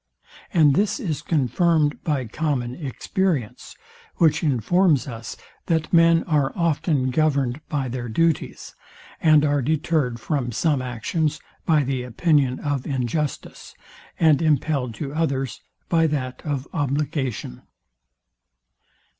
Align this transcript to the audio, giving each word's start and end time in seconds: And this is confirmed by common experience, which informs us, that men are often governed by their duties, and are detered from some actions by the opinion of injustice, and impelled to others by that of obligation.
And 0.51 0.73
this 0.73 0.99
is 0.99 1.21
confirmed 1.21 2.03
by 2.03 2.25
common 2.25 2.73
experience, 2.73 3.75
which 4.15 4.43
informs 4.43 5.07
us, 5.07 5.37
that 5.67 5.93
men 5.93 6.23
are 6.23 6.51
often 6.55 7.11
governed 7.11 7.61
by 7.69 7.87
their 7.87 8.09
duties, 8.09 8.73
and 9.21 9.45
are 9.45 9.61
detered 9.61 10.19
from 10.19 10.51
some 10.51 10.81
actions 10.81 11.39
by 11.67 11.83
the 11.83 12.01
opinion 12.01 12.59
of 12.61 12.87
injustice, 12.87 13.75
and 14.19 14.41
impelled 14.41 14.95
to 14.95 15.13
others 15.13 15.61
by 15.87 16.07
that 16.07 16.41
of 16.45 16.67
obligation. 16.73 17.61